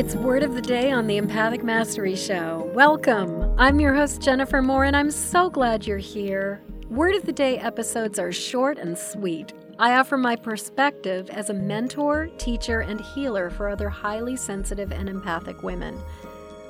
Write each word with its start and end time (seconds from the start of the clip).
It's 0.00 0.14
Word 0.14 0.42
of 0.42 0.54
the 0.54 0.62
Day 0.62 0.90
on 0.90 1.06
the 1.06 1.18
Empathic 1.18 1.62
Mastery 1.62 2.16
Show. 2.16 2.72
Welcome. 2.74 3.54
I'm 3.58 3.78
your 3.78 3.92
host, 3.92 4.22
Jennifer 4.22 4.62
Moore, 4.62 4.84
and 4.84 4.96
I'm 4.96 5.10
so 5.10 5.50
glad 5.50 5.86
you're 5.86 5.98
here. 5.98 6.62
Word 6.88 7.14
of 7.16 7.26
the 7.26 7.34
Day 7.34 7.58
episodes 7.58 8.18
are 8.18 8.32
short 8.32 8.78
and 8.78 8.96
sweet. 8.96 9.52
I 9.78 9.96
offer 9.96 10.16
my 10.16 10.36
perspective 10.36 11.28
as 11.28 11.50
a 11.50 11.52
mentor, 11.52 12.30
teacher, 12.38 12.80
and 12.80 12.98
healer 12.98 13.50
for 13.50 13.68
other 13.68 13.90
highly 13.90 14.36
sensitive 14.36 14.90
and 14.90 15.06
empathic 15.06 15.62
women. 15.62 16.00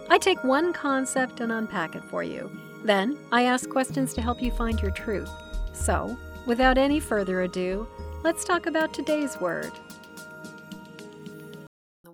I 0.08 0.18
take 0.18 0.42
one 0.42 0.72
concept 0.72 1.38
and 1.38 1.52
unpack 1.52 1.94
it 1.94 2.02
for 2.02 2.24
you. 2.24 2.50
Then 2.82 3.16
I 3.30 3.44
ask 3.44 3.70
questions 3.70 4.12
to 4.14 4.22
help 4.22 4.42
you 4.42 4.50
find 4.50 4.80
your 4.80 4.90
truth. 4.90 5.30
So, 5.72 6.18
without 6.46 6.78
any 6.78 6.98
further 6.98 7.42
ado, 7.42 7.86
let's 8.24 8.44
talk 8.44 8.66
about 8.66 8.92
today's 8.92 9.40
word. 9.40 9.70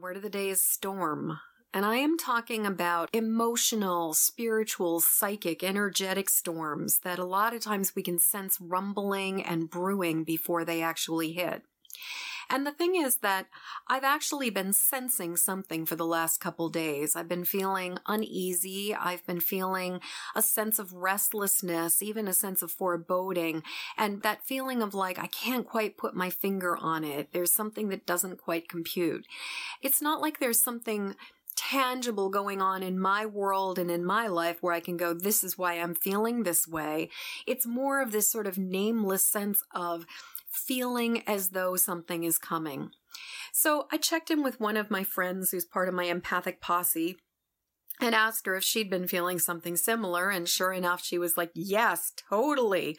Word 0.06 0.18
of 0.18 0.22
the 0.22 0.30
day 0.30 0.50
is 0.50 0.62
storm. 0.62 1.40
And 1.74 1.84
I 1.84 1.96
am 1.96 2.16
talking 2.16 2.64
about 2.64 3.10
emotional, 3.12 4.14
spiritual, 4.14 5.00
psychic, 5.00 5.64
energetic 5.64 6.30
storms 6.30 7.00
that 7.00 7.18
a 7.18 7.24
lot 7.24 7.52
of 7.52 7.60
times 7.60 7.96
we 7.96 8.04
can 8.04 8.20
sense 8.20 8.56
rumbling 8.60 9.42
and 9.42 9.68
brewing 9.68 10.22
before 10.22 10.64
they 10.64 10.80
actually 10.80 11.32
hit. 11.32 11.62
And 12.48 12.66
the 12.66 12.72
thing 12.72 12.94
is 12.96 13.18
that 13.18 13.46
I've 13.88 14.04
actually 14.04 14.50
been 14.50 14.72
sensing 14.72 15.36
something 15.36 15.84
for 15.84 15.96
the 15.96 16.06
last 16.06 16.40
couple 16.40 16.68
days. 16.68 17.16
I've 17.16 17.28
been 17.28 17.44
feeling 17.44 17.98
uneasy. 18.06 18.94
I've 18.94 19.26
been 19.26 19.40
feeling 19.40 20.00
a 20.34 20.42
sense 20.42 20.78
of 20.78 20.92
restlessness, 20.92 22.02
even 22.02 22.28
a 22.28 22.32
sense 22.32 22.62
of 22.62 22.70
foreboding, 22.70 23.62
and 23.96 24.22
that 24.22 24.44
feeling 24.44 24.82
of 24.82 24.94
like, 24.94 25.18
I 25.18 25.26
can't 25.26 25.66
quite 25.66 25.96
put 25.96 26.14
my 26.14 26.30
finger 26.30 26.76
on 26.76 27.04
it. 27.04 27.32
There's 27.32 27.52
something 27.52 27.88
that 27.88 28.06
doesn't 28.06 28.38
quite 28.38 28.68
compute. 28.68 29.26
It's 29.82 30.00
not 30.00 30.20
like 30.20 30.38
there's 30.38 30.62
something 30.62 31.16
tangible 31.56 32.28
going 32.28 32.60
on 32.60 32.82
in 32.82 32.98
my 32.98 33.26
world 33.26 33.78
and 33.78 33.90
in 33.90 34.04
my 34.04 34.26
life 34.26 34.62
where 34.62 34.74
I 34.74 34.80
can 34.80 34.96
go, 34.96 35.14
this 35.14 35.42
is 35.42 35.58
why 35.58 35.74
I'm 35.74 35.94
feeling 35.94 36.42
this 36.42 36.68
way. 36.68 37.08
It's 37.46 37.66
more 37.66 38.02
of 38.02 38.12
this 38.12 38.30
sort 38.30 38.46
of 38.46 38.58
nameless 38.58 39.24
sense 39.24 39.62
of 39.74 40.06
feeling 40.56 41.22
as 41.26 41.50
though 41.50 41.76
something 41.76 42.24
is 42.24 42.38
coming. 42.38 42.90
So 43.52 43.86
I 43.92 43.96
checked 43.96 44.30
in 44.30 44.42
with 44.42 44.60
one 44.60 44.76
of 44.76 44.90
my 44.90 45.04
friends 45.04 45.50
who's 45.50 45.64
part 45.64 45.88
of 45.88 45.94
my 45.94 46.04
empathic 46.04 46.60
posse 46.60 47.16
and 48.00 48.14
asked 48.14 48.46
her 48.46 48.54
if 48.56 48.64
she'd 48.64 48.90
been 48.90 49.06
feeling 49.06 49.38
something 49.38 49.76
similar. 49.76 50.30
And 50.30 50.48
sure 50.48 50.72
enough, 50.72 51.02
she 51.02 51.18
was 51.18 51.36
like, 51.36 51.50
Yes, 51.54 52.12
totally. 52.16 52.96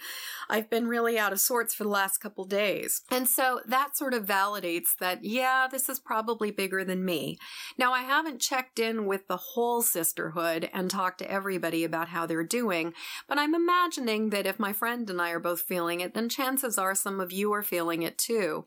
I've 0.50 0.70
been 0.70 0.88
really 0.88 1.20
out 1.20 1.34
of 1.34 1.40
sorts 1.40 1.74
for 1.74 1.84
the 1.84 1.90
last 1.90 2.18
couple 2.18 2.46
days. 2.46 3.02
And 3.12 3.28
so 3.28 3.62
that 3.68 3.98
sort 3.98 4.14
of 4.14 4.26
validates 4.26 4.96
that, 5.00 5.24
yeah, 5.24 5.68
this 5.70 5.90
is 5.90 6.00
probably 6.00 6.52
bigger 6.52 6.84
than 6.84 7.06
me. 7.06 7.38
Now, 7.78 7.94
I 7.94 8.02
haven't 8.02 8.42
checked 8.42 8.80
in 8.80 9.06
with 9.06 9.28
the 9.28 9.38
whole 9.38 9.82
sisterhood 9.82 10.70
and 10.74 10.90
talked 10.90 11.20
to 11.20 11.32
everybody 11.32 11.84
about 11.84 12.10
how 12.10 12.26
they're 12.26 12.44
doing, 12.44 12.94
but 13.28 13.38
I'm 13.38 13.54
imagining 13.54 14.30
that 14.32 14.48
if 14.48 14.60
my 14.60 14.74
friend 14.74 15.10
and 15.10 15.22
I 15.22 15.32
are 15.32 15.40
both 15.40 15.62
feeling 15.62 16.00
it, 16.00 16.14
then 16.14 16.30
chances 16.30 16.78
are 16.78 16.96
some 16.96 17.20
of 17.20 17.32
you 17.32 17.54
are 17.54 17.64
feeling 17.64 18.02
it 18.02 18.18
too. 18.18 18.66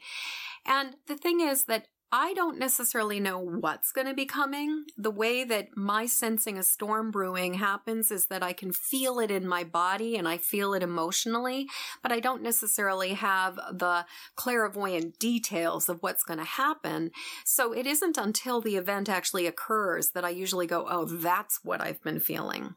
And 0.67 0.97
the 1.07 1.17
thing 1.17 1.41
is 1.41 1.65
that 1.65 1.87
I 2.13 2.35
don't 2.35 2.59
necessarily 2.59 3.21
know 3.21 3.39
what's 3.39 3.93
going 3.93 4.09
to 4.09 4.15
be 4.15 4.27
coming. 4.27 4.85
The 4.99 5.13
way 5.13 5.45
that 5.45 5.77
my 5.77 6.07
sensing 6.07 6.59
a 6.59 6.65
storm 6.65 7.13
brewing 7.13 7.55
happens 7.55 8.11
is 8.11 8.27
that 8.27 8.43
I 8.43 8.53
can 8.53 8.73
feel 8.73 9.21
it 9.21 9.31
in 9.31 9.47
my 9.47 9.63
body 9.63 10.17
and 10.17 10.27
I 10.27 10.37
feel 10.37 10.75
it 10.75 10.83
emotionally, 10.83 11.69
but 12.03 12.11
I 12.11 12.19
don't 12.19 12.43
necessarily 12.43 13.15
have 13.15 13.55
the 13.55 14.07
clairvoyant 14.35 15.21
details 15.21 15.89
of 15.89 16.03
what's 16.03 16.25
going 16.25 16.41
to 16.41 16.45
happen. 16.45 17.13
So 17.45 17.73
it 17.73 17.87
isn't 17.87 18.19
until 18.19 18.61
the 18.61 18.77
event 18.77 19.09
actually 19.09 19.47
occurs 19.47 20.11
that 20.11 20.25
I 20.25 20.31
usually 20.31 20.67
go, 20.67 20.87
oh, 20.91 21.05
that's 21.05 21.61
what 21.63 21.81
I've 21.81 22.03
been 22.03 22.19
feeling. 22.19 22.75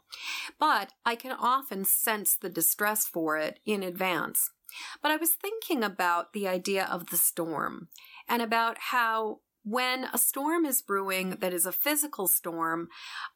But 0.60 0.92
I 1.08 1.16
can 1.16 1.32
often 1.32 1.86
sense 1.86 2.36
the 2.36 2.50
distress 2.50 3.08
for 3.08 3.38
it 3.38 3.60
in 3.66 3.82
advance. 3.82 4.52
But 5.02 5.12
I 5.12 5.18
was 5.18 5.32
thinking 5.32 5.84
about 5.84 6.34
the 6.34 6.48
idea 6.48 6.86
of 6.86 7.08
the 7.08 7.18
storm 7.18 7.90
and 8.28 8.42
about 8.42 8.78
how 8.92 9.40
when 9.64 10.06
a 10.14 10.18
storm 10.18 10.66
is 10.66 10.82
brewing 10.82 11.38
that 11.40 11.54
is 11.54 11.66
a 11.66 11.72
physical 11.72 12.28
storm, 12.28 12.90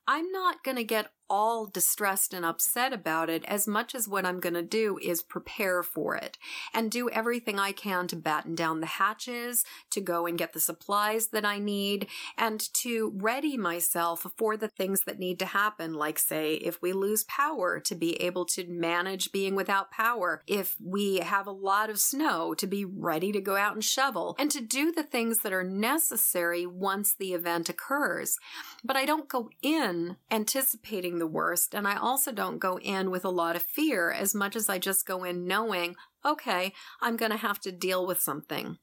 I'm 0.08 0.32
not 0.32 0.64
going 0.64 0.78
to 0.78 0.84
get 0.84 1.12
all 1.30 1.66
distressed 1.66 2.34
and 2.34 2.46
upset 2.46 2.94
about 2.94 3.30
it 3.30 3.44
as 3.46 3.68
much 3.68 3.96
as 3.96 4.08
what 4.08 4.26
I'm 4.26 4.40
going 4.40 4.54
to 4.54 4.62
do 4.62 5.00
is 5.02 5.22
prepare 5.22 5.84
for 5.84 6.16
it 6.16 6.38
and 6.74 6.92
do 6.92 7.10
everything 7.10 7.60
I 7.60 7.72
can 7.72 8.08
to 8.08 8.16
batten 8.16 8.56
down 8.56 8.82
the 8.82 8.88
hatches, 8.88 9.64
to 9.92 10.02
go 10.02 10.26
and 10.26 10.38
get 10.38 10.54
the 10.54 10.60
supplies 10.60 11.28
that 11.28 11.46
I 11.46 11.60
need, 11.60 12.08
and 12.38 12.62
to 12.76 13.14
ready 13.16 13.58
myself 13.58 14.26
for 14.38 14.58
the 14.58 14.68
things 14.68 15.04
that 15.06 15.20
need 15.20 15.40
to 15.40 15.46
happen. 15.46 15.94
Like, 15.94 16.20
say, 16.20 16.56
if 16.56 16.82
we 16.82 16.94
lose 16.94 17.24
power, 17.24 17.80
to 17.80 17.96
be 17.96 18.22
able 18.22 18.46
to 18.46 18.68
manage 18.68 19.32
being 19.32 19.56
without 19.56 19.92
power. 19.92 20.42
If 20.48 20.76
we 20.84 21.18
have 21.18 21.48
a 21.48 21.52
lot 21.52 21.90
of 21.90 22.00
snow, 22.00 22.54
to 22.56 22.68
be 22.68 22.86
ready 22.86 23.32
to 23.32 23.42
go 23.42 23.56
out 23.56 23.74
and 23.74 23.84
shovel 23.84 24.36
and 24.40 24.52
to 24.52 24.62
do 24.62 24.92
the 24.92 25.04
things 25.04 25.40
that 25.40 25.54
are 25.54 25.64
necessary 25.64 26.66
once 26.66 27.14
the 27.14 27.34
event 27.34 27.70
occurs. 27.70 28.38
But 28.84 28.98
I 28.98 29.06
don't 29.06 29.30
go 29.30 29.50
in 29.62 30.18
anticipating 30.32 31.17
the 31.20 31.28
worst. 31.28 31.74
And 31.74 31.88
I 31.88 31.98
also 31.98 32.32
don't 32.32 32.60
go 32.60 32.80
in 32.80 33.12
with 33.12 33.26
a 33.26 33.30
lot 33.30 33.56
of 33.56 33.64
fear 33.64 34.12
as 34.12 34.36
much 34.36 34.56
as 34.56 34.70
I 34.70 34.80
just 34.80 35.06
go 35.06 35.24
in 35.24 35.48
knowing, 35.48 35.96
okay, 36.26 36.74
I'm 37.02 37.18
going 37.18 37.32
to 37.32 37.38
have 37.38 37.60
to 37.62 37.72
deal 37.72 38.06
with 38.06 38.22
something. 38.22 38.78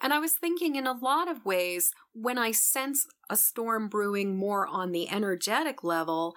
And 0.00 0.12
I 0.12 0.18
was 0.18 0.32
thinking 0.32 0.76
in 0.76 0.86
a 0.86 0.92
lot 0.92 1.28
of 1.28 1.44
ways, 1.44 1.92
when 2.12 2.38
I 2.38 2.52
sense 2.52 3.06
a 3.28 3.36
storm 3.36 3.88
brewing 3.88 4.36
more 4.36 4.66
on 4.66 4.92
the 4.92 5.08
energetic 5.08 5.84
level, 5.84 6.34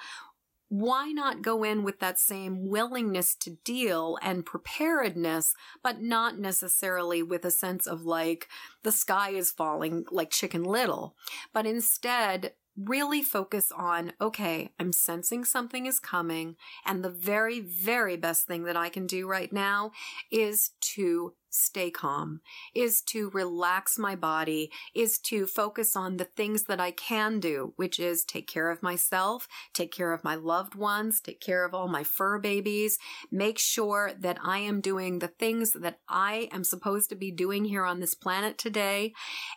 why 0.72 1.12
not 1.12 1.42
go 1.42 1.66
in 1.66 1.84
with 1.84 2.00
that 2.00 2.18
same 2.18 2.70
willingness 2.70 3.36
to 3.36 3.58
deal 3.66 4.18
and 4.22 4.46
preparedness, 4.46 5.54
but 5.84 6.02
not 6.02 6.40
necessarily 6.40 7.22
with 7.22 7.44
a 7.44 7.52
sense 7.52 7.86
of 7.86 8.04
like 8.04 8.48
the 8.84 8.92
sky 8.92 9.32
is 9.32 9.52
falling 9.52 10.06
like 10.12 10.30
chicken 10.30 10.64
little, 10.64 11.18
but 11.54 11.66
instead 11.66 12.54
really 12.78 13.22
focus 13.22 13.72
on 13.76 14.14
okay, 14.20 14.72
I'm 14.80 14.94
sensing 14.94 15.46
something 15.46 15.86
is 15.86 16.00
coming, 16.00 16.56
and 16.86 17.04
the 17.04 17.10
very, 17.10 17.60
very 17.60 18.18
best 18.18 18.48
thing 18.48 18.64
that 18.64 18.78
I 18.78 18.90
can 18.90 19.08
do 19.08 19.28
right 19.28 19.52
now 19.52 19.92
is 20.32 20.72
to 20.96 21.34
stay 21.52 21.92
calm, 21.92 22.40
is 22.74 23.02
to 23.02 23.30
relax 23.32 24.00
my 24.00 24.16
body, 24.16 24.72
is 24.96 25.20
to 25.20 25.46
focus 25.46 25.96
on 25.96 26.18
the 26.18 26.24
things 26.24 26.64
that 26.64 26.80
I 26.80 26.92
can 26.92 27.40
do, 27.40 27.74
which 27.76 28.00
is 28.00 28.24
take 28.24 28.48
care 28.48 28.72
of 28.72 28.82
myself, 28.82 29.48
take 29.74 29.92
care 29.92 30.14
of 30.14 30.24
my 30.24 30.36
loved 30.36 30.76
ones, 30.76 31.20
take 31.20 31.42
care 31.42 31.66
of 31.66 31.74
all 31.74 31.90
my 31.90 32.04
fur 32.04 32.40
babies, 32.40 32.98
make 33.32 33.60
sure 33.60 34.14
that 34.18 34.38
I 34.44 34.60
am 34.60 34.80
doing 34.80 35.20
the 35.20 35.28
things 35.28 35.74
that 35.74 36.00
I 36.08 36.48
am 36.52 36.64
supposed 36.64 37.10
to 37.10 37.16
be 37.16 37.32
doing 37.32 37.66
here 37.66 37.86
on 37.86 38.00
this 38.00 38.16
planet 38.16 38.58
today, 38.58 39.14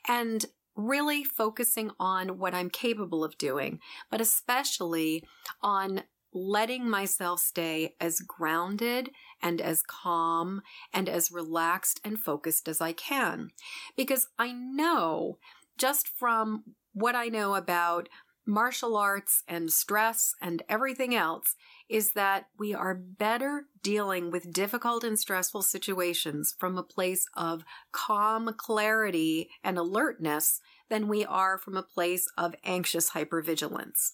and 0.09 0.45
really 0.77 1.25
focusing 1.25 1.91
on 1.99 2.39
what 2.39 2.55
I'm 2.55 2.71
capable 2.71 3.25
of 3.25 3.39
doing, 3.39 3.81
but 4.11 4.21
especially 4.21 5.25
on 5.63 6.03
letting 6.33 6.91
myself 6.91 7.39
stay 7.39 7.95
as 8.01 8.19
grounded 8.19 9.11
and 9.41 9.61
as 9.61 9.83
calm 9.83 10.63
and 10.93 11.09
as 11.09 11.31
relaxed 11.31 12.01
and 12.05 12.19
focused 12.19 12.69
as 12.69 12.81
I 12.81 12.93
can. 12.93 13.51
Because 13.97 14.27
I 14.39 14.53
know 14.53 15.39
just 15.79 16.09
from 16.09 16.65
what 16.93 17.15
I 17.15 17.29
know 17.29 17.55
about 17.55 18.09
martial 18.47 18.97
arts 18.97 19.43
and 19.49 19.73
stress 19.73 20.35
and 20.41 20.63
everything 20.69 21.15
else 21.15 21.55
is 21.89 22.13
that 22.13 22.47
we 22.59 22.75
are 22.75 22.95
better 22.95 23.67
dealing 23.83 24.31
with 24.31 24.53
difficult 24.53 25.05
and 25.05 25.19
stressful 25.19 25.63
situations 25.63 26.55
from 26.59 26.77
a 26.77 26.83
place 26.83 27.27
of 27.35 27.65
calm 27.93 28.53
clarity 28.57 29.49
and 29.63 29.79
alertness 29.79 30.61
than 30.89 31.09
we 31.09 31.25
are 31.25 31.59
from 31.59 31.77
a 31.77 31.83
place 31.83 32.27
of 32.37 32.55
anxious 32.65 33.11
hypervigilance. 33.11 34.13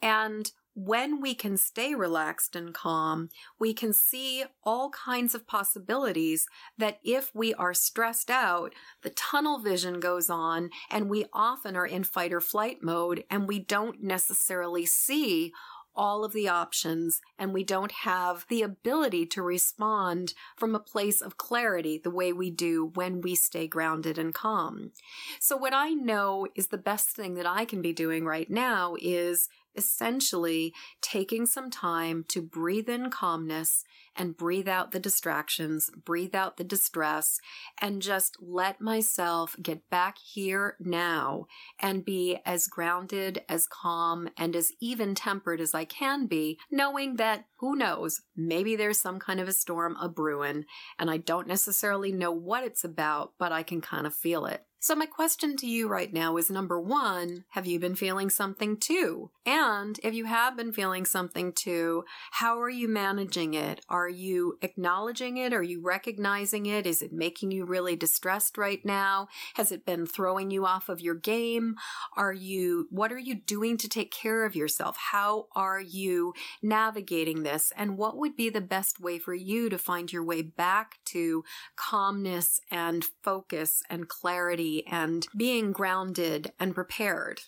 And 0.00 0.50
when 0.74 1.20
we 1.20 1.34
can 1.34 1.56
stay 1.56 1.94
relaxed 1.94 2.56
and 2.56 2.72
calm, 2.72 3.28
we 3.58 3.74
can 3.74 3.92
see 3.92 4.44
all 4.64 4.90
kinds 4.90 5.34
of 5.34 5.46
possibilities 5.46 6.46
that 6.78 6.98
if 7.04 7.30
we 7.34 7.52
are 7.54 7.74
stressed 7.74 8.30
out, 8.30 8.72
the 9.02 9.10
tunnel 9.10 9.58
vision 9.58 10.00
goes 10.00 10.30
on 10.30 10.70
and 10.90 11.10
we 11.10 11.26
often 11.32 11.76
are 11.76 11.86
in 11.86 12.04
fight 12.04 12.32
or 12.32 12.40
flight 12.40 12.82
mode 12.82 13.24
and 13.30 13.46
we 13.46 13.58
don't 13.58 14.02
necessarily 14.02 14.86
see 14.86 15.52
all 15.94 16.24
of 16.24 16.32
the 16.32 16.48
options 16.48 17.20
and 17.38 17.52
we 17.52 17.64
don't 17.64 17.92
have 17.92 18.46
the 18.48 18.62
ability 18.62 19.26
to 19.26 19.42
respond 19.42 20.34
from 20.56 20.74
a 20.74 20.80
place 20.80 21.20
of 21.20 21.36
clarity 21.36 22.00
the 22.02 22.10
way 22.10 22.32
we 22.32 22.50
do 22.50 22.90
when 22.94 23.20
we 23.20 23.34
stay 23.34 23.66
grounded 23.66 24.18
and 24.18 24.34
calm. 24.34 24.92
So, 25.40 25.56
what 25.56 25.74
I 25.74 25.90
know 25.90 26.46
is 26.54 26.68
the 26.68 26.78
best 26.78 27.08
thing 27.10 27.34
that 27.34 27.46
I 27.46 27.64
can 27.64 27.82
be 27.82 27.92
doing 27.92 28.24
right 28.24 28.50
now 28.50 28.96
is 29.00 29.48
essentially 29.76 30.72
taking 31.00 31.46
some 31.46 31.70
time 31.70 32.24
to 32.28 32.42
breathe 32.42 32.88
in 32.88 33.10
calmness 33.10 33.84
and 34.14 34.36
breathe 34.36 34.68
out 34.68 34.90
the 34.90 35.00
distractions, 35.00 35.90
breathe 36.04 36.34
out 36.34 36.56
the 36.56 36.64
distress, 36.64 37.40
and 37.80 38.02
just 38.02 38.36
let 38.40 38.80
myself 38.80 39.56
get 39.62 39.88
back 39.88 40.18
here 40.18 40.76
now 40.78 41.46
and 41.80 42.04
be 42.04 42.38
as 42.44 42.66
grounded, 42.66 43.42
as 43.48 43.66
calm, 43.66 44.28
and 44.36 44.54
as 44.54 44.72
even 44.80 45.14
tempered 45.14 45.60
as 45.60 45.74
I 45.74 45.84
can 45.84 46.26
be, 46.26 46.58
knowing 46.70 47.16
that 47.16 47.46
who 47.58 47.76
knows, 47.76 48.20
maybe 48.36 48.76
there's 48.76 49.00
some 49.00 49.18
kind 49.18 49.40
of 49.40 49.48
a 49.48 49.52
storm 49.52 49.96
a 50.00 50.08
brewing, 50.08 50.64
and 50.98 51.10
I 51.10 51.16
don't 51.16 51.48
necessarily 51.48 52.12
know 52.12 52.32
what 52.32 52.64
it's 52.64 52.84
about, 52.84 53.32
but 53.38 53.52
I 53.52 53.62
can 53.62 53.80
kind 53.80 54.06
of 54.06 54.14
feel 54.14 54.46
it. 54.46 54.66
So, 54.84 54.96
my 54.96 55.06
question 55.06 55.56
to 55.58 55.66
you 55.68 55.86
right 55.86 56.12
now 56.12 56.36
is 56.36 56.50
number 56.50 56.80
one, 56.80 57.44
have 57.50 57.66
you 57.66 57.78
been 57.78 57.94
feeling 57.94 58.28
something 58.28 58.76
too? 58.76 59.30
And 59.46 60.00
if 60.02 60.12
you 60.12 60.24
have 60.24 60.56
been 60.56 60.72
feeling 60.72 61.04
something 61.04 61.52
too, 61.52 62.04
how 62.32 62.60
are 62.60 62.68
you 62.68 62.88
managing 62.88 63.54
it? 63.54 63.84
Are 63.88 64.08
you 64.08 64.58
acknowledging 64.60 65.36
it? 65.36 65.52
Are 65.52 65.62
you 65.62 65.80
recognizing 65.80 66.66
it? 66.66 66.84
Is 66.84 67.00
it 67.00 67.12
making 67.12 67.52
you 67.52 67.64
really 67.64 67.94
distressed 67.94 68.58
right 68.58 68.84
now? 68.84 69.28
Has 69.54 69.70
it 69.70 69.86
been 69.86 70.04
throwing 70.04 70.50
you 70.50 70.66
off 70.66 70.88
of 70.88 71.00
your 71.00 71.14
game? 71.14 71.76
Are 72.16 72.32
you, 72.32 72.88
what 72.90 73.12
are 73.12 73.18
you 73.20 73.36
doing 73.36 73.76
to 73.78 73.88
take 73.88 74.10
care 74.10 74.44
of 74.44 74.56
yourself? 74.56 74.96
How 75.12 75.46
are 75.54 75.80
you 75.80 76.34
navigating 76.60 77.44
this? 77.44 77.72
And 77.76 77.96
what 77.96 78.16
would 78.16 78.34
be 78.34 78.50
the 78.50 78.60
best 78.60 78.98
way 78.98 79.20
for 79.20 79.32
you 79.32 79.70
to 79.70 79.78
find 79.78 80.12
your 80.12 80.24
way 80.24 80.42
back 80.42 80.98
to 81.04 81.44
calmness 81.76 82.60
and 82.68 83.04
focus 83.22 83.84
and 83.88 84.08
clarity? 84.08 84.71
And 84.86 85.26
being 85.36 85.72
grounded 85.72 86.52
and 86.58 86.74
prepared. 86.74 87.42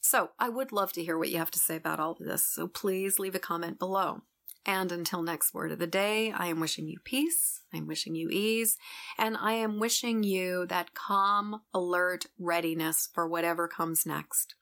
So, 0.00 0.30
I 0.38 0.48
would 0.48 0.72
love 0.72 0.92
to 0.94 1.04
hear 1.04 1.18
what 1.18 1.30
you 1.30 1.38
have 1.38 1.50
to 1.50 1.58
say 1.58 1.76
about 1.76 2.00
all 2.00 2.12
of 2.12 2.26
this, 2.26 2.44
so 2.44 2.66
please 2.66 3.18
leave 3.18 3.34
a 3.34 3.38
comment 3.38 3.78
below. 3.78 4.22
And 4.66 4.92
until 4.92 5.22
next 5.22 5.54
word 5.54 5.72
of 5.72 5.78
the 5.78 5.86
day, 5.86 6.32
I 6.32 6.46
am 6.46 6.60
wishing 6.60 6.86
you 6.86 6.98
peace, 7.04 7.62
I'm 7.72 7.86
wishing 7.86 8.14
you 8.14 8.28
ease, 8.30 8.76
and 9.18 9.36
I 9.36 9.52
am 9.54 9.80
wishing 9.80 10.22
you 10.22 10.66
that 10.66 10.94
calm, 10.94 11.62
alert 11.72 12.26
readiness 12.38 13.08
for 13.12 13.26
whatever 13.26 13.68
comes 13.68 14.04
next. 14.04 14.54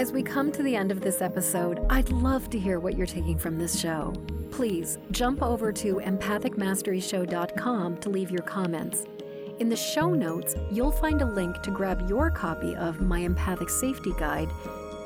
As 0.00 0.12
we 0.12 0.22
come 0.22 0.50
to 0.52 0.62
the 0.62 0.74
end 0.74 0.90
of 0.90 1.02
this 1.02 1.20
episode, 1.20 1.84
I'd 1.90 2.08
love 2.08 2.48
to 2.48 2.58
hear 2.58 2.80
what 2.80 2.96
you're 2.96 3.06
taking 3.06 3.36
from 3.36 3.58
this 3.58 3.78
show 3.78 4.14
please 4.50 4.96
jump 5.10 5.42
over 5.42 5.70
to 5.72 5.96
empathicmasteryshow.com 5.96 7.98
to 7.98 8.08
leave 8.08 8.30
your 8.30 8.42
comments. 8.42 9.04
In 9.58 9.68
the 9.68 9.76
show 9.76 10.14
notes, 10.14 10.54
you'll 10.72 10.90
find 10.90 11.20
a 11.20 11.26
link 11.26 11.60
to 11.62 11.70
grab 11.70 12.08
your 12.08 12.30
copy 12.30 12.74
of 12.76 13.02
my 13.02 13.20
Empathic 13.20 13.68
Safety 13.68 14.14
Guide 14.18 14.48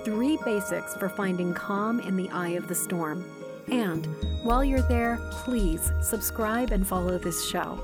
Three 0.04 0.38
Basics 0.44 0.94
for 0.94 1.08
Finding 1.08 1.54
Calm 1.54 1.98
in 2.00 2.16
the 2.16 2.28
Eye 2.30 2.50
of 2.50 2.68
the 2.68 2.76
Storm. 2.76 3.24
And 3.68 4.06
while 4.44 4.64
you're 4.64 4.82
there, 4.82 5.18
please 5.30 5.90
subscribe 6.00 6.70
and 6.70 6.86
follow 6.86 7.18
this 7.18 7.48
show. 7.48 7.80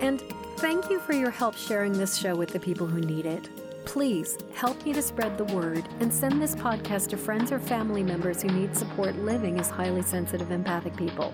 And 0.00 0.22
thank 0.58 0.88
you 0.88 1.00
for 1.00 1.14
your 1.14 1.30
help 1.30 1.56
sharing 1.56 1.94
this 1.94 2.16
show 2.16 2.36
with 2.36 2.50
the 2.50 2.60
people 2.60 2.86
who 2.86 3.00
need 3.00 3.26
it. 3.26 3.48
Please 3.88 4.36
help 4.52 4.84
me 4.84 4.92
to 4.92 5.00
spread 5.00 5.38
the 5.38 5.46
word 5.46 5.82
and 6.00 6.12
send 6.12 6.42
this 6.42 6.54
podcast 6.54 7.08
to 7.08 7.16
friends 7.16 7.50
or 7.50 7.58
family 7.58 8.02
members 8.02 8.42
who 8.42 8.48
need 8.48 8.76
support 8.76 9.16
living 9.16 9.58
as 9.58 9.70
highly 9.70 10.02
sensitive 10.02 10.50
empathic 10.50 10.94
people. 10.94 11.32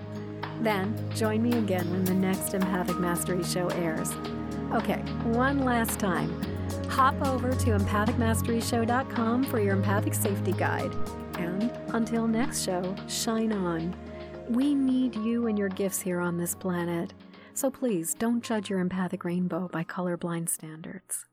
Then 0.61 0.95
join 1.13 1.43
me 1.43 1.57
again 1.57 1.91
when 1.91 2.05
the 2.05 2.13
next 2.13 2.53
Empathic 2.53 2.97
Mastery 2.97 3.43
show 3.43 3.67
airs. 3.67 4.13
Okay, 4.71 4.99
one 5.33 5.65
last 5.65 5.99
time. 5.99 6.31
Hop 6.87 7.21
over 7.27 7.51
to 7.51 7.77
empathicmasteryshow.com 7.77 9.43
for 9.43 9.59
your 9.59 9.73
empathic 9.73 10.13
safety 10.13 10.53
guide. 10.53 10.95
And 11.37 11.69
until 11.89 12.25
next 12.25 12.63
show, 12.63 12.95
shine 13.09 13.51
on. 13.51 13.93
We 14.47 14.73
need 14.73 15.13
you 15.15 15.47
and 15.47 15.59
your 15.59 15.69
gifts 15.69 15.99
here 15.99 16.21
on 16.21 16.37
this 16.37 16.55
planet. 16.55 17.13
So 17.53 17.69
please 17.69 18.13
don't 18.13 18.41
judge 18.41 18.69
your 18.69 18.79
empathic 18.79 19.25
rainbow 19.25 19.67
by 19.67 19.83
colorblind 19.83 20.47
standards. 20.47 21.25